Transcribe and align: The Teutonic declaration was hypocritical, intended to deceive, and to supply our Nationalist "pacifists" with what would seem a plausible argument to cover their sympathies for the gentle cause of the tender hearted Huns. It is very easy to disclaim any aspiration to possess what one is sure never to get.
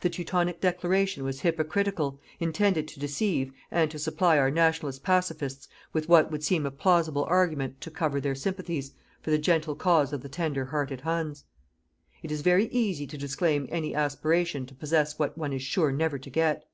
The 0.00 0.08
Teutonic 0.08 0.62
declaration 0.62 1.24
was 1.24 1.42
hypocritical, 1.42 2.18
intended 2.40 2.88
to 2.88 2.98
deceive, 3.00 3.52
and 3.70 3.90
to 3.90 3.98
supply 3.98 4.38
our 4.38 4.50
Nationalist 4.50 5.02
"pacifists" 5.02 5.68
with 5.92 6.08
what 6.08 6.30
would 6.30 6.42
seem 6.42 6.64
a 6.64 6.70
plausible 6.70 7.24
argument 7.24 7.82
to 7.82 7.90
cover 7.90 8.18
their 8.18 8.34
sympathies 8.34 8.92
for 9.20 9.30
the 9.30 9.36
gentle 9.36 9.74
cause 9.74 10.10
of 10.14 10.22
the 10.22 10.28
tender 10.30 10.64
hearted 10.64 11.02
Huns. 11.02 11.44
It 12.22 12.32
is 12.32 12.40
very 12.40 12.68
easy 12.68 13.06
to 13.08 13.18
disclaim 13.18 13.68
any 13.70 13.94
aspiration 13.94 14.64
to 14.64 14.74
possess 14.74 15.18
what 15.18 15.36
one 15.36 15.52
is 15.52 15.60
sure 15.62 15.92
never 15.92 16.18
to 16.18 16.30
get. 16.30 16.64